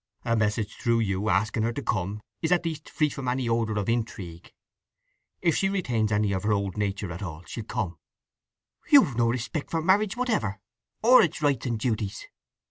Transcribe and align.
A 0.25 0.35
message 0.35 0.77
through 0.77 1.01
you 1.01 1.29
asking 1.29 1.61
her 1.61 1.73
to 1.73 1.83
come 1.83 2.21
is 2.41 2.51
at 2.51 2.65
least 2.65 2.89
free 2.89 3.07
from 3.11 3.27
any 3.27 3.47
odour 3.47 3.77
of 3.77 3.87
intrigue. 3.87 4.51
If 5.43 5.55
she 5.55 5.69
retains 5.69 6.11
any 6.11 6.31
of 6.31 6.41
her 6.41 6.53
old 6.53 6.75
nature 6.75 7.11
at 7.11 7.21
all, 7.21 7.43
she'll 7.45 7.65
come." 7.65 7.99
"You've 8.89 9.15
no 9.15 9.29
respect 9.29 9.69
for 9.69 9.79
marriage 9.79 10.17
whatever, 10.17 10.57
or 11.03 11.21
its 11.21 11.43
rights 11.43 11.67
and 11.67 11.77
duties!" 11.77 12.25